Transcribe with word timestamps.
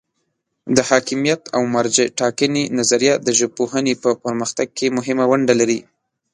د 0.75 0.77
حاکمیت 0.89 1.41
او 1.55 1.61
مرجع 1.75 2.07
ټاکنې 2.19 2.63
نظریه 2.79 3.13
د 3.27 3.29
ژبپوهنې 3.39 3.93
په 4.03 4.09
پرمختګ 4.23 4.67
کې 4.77 4.87
مهمه 4.97 5.25
ونډه 5.31 5.53
لري. 5.61 5.79